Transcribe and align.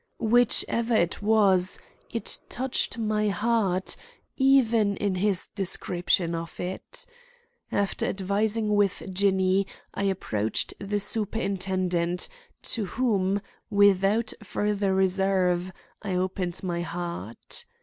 Whichever 0.17 0.95
it 0.95 1.21
was, 1.21 1.79
it 2.11 2.39
touched 2.49 2.97
my 2.97 3.29
heart, 3.29 3.95
even 4.35 4.97
in 4.97 5.13
his 5.13 5.49
description 5.49 6.33
of 6.33 6.59
it. 6.59 7.05
After 7.71 8.07
advising 8.07 8.73
with 8.73 9.03
Jinny 9.13 9.67
I 9.93 10.05
approached 10.05 10.73
the 10.79 10.99
superintendent, 10.99 12.29
to 12.63 12.85
whom, 12.85 13.43
without 13.69 14.33
further 14.41 14.95
reserve, 14.95 15.71
I 16.01 16.15
opened 16.15 16.63
my 16.63 16.81
heart. 16.81 17.65